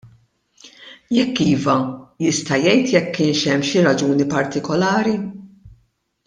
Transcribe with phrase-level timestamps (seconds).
[1.17, 1.75] Jekk iva,
[2.27, 5.15] jista' jgħid jekk kienx hemm xi raġuni partikolari?